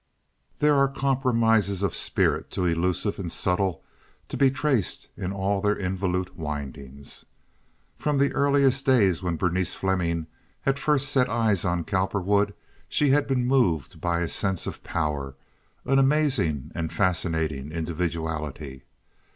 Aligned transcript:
There 0.57 0.73
are 0.77 0.87
compromises 0.87 1.83
of 1.83 1.91
the 1.91 1.95
spirit 1.97 2.49
too 2.49 2.65
elusive 2.65 3.19
and 3.19 3.31
subtle 3.31 3.83
to 4.29 4.35
be 4.35 4.49
traced 4.49 5.09
in 5.15 5.31
all 5.31 5.61
their 5.61 5.75
involute 5.75 6.31
windings. 6.35 7.25
From 7.99 8.17
that 8.17 8.31
earliest 8.33 8.87
day 8.87 9.13
when 9.17 9.35
Berenice 9.37 9.75
Fleming 9.75 10.25
had 10.61 10.79
first 10.79 11.09
set 11.09 11.29
eyes 11.29 11.63
on 11.65 11.83
Cowperwood 11.83 12.55
she 12.89 13.09
had 13.11 13.27
been 13.27 13.45
moved 13.45 14.01
by 14.01 14.21
a 14.21 14.27
sense 14.27 14.65
of 14.65 14.83
power, 14.83 15.35
an 15.85 15.99
amazing 15.99 16.71
and 16.73 16.91
fascinating 16.91 17.71
individuality. 17.71 18.81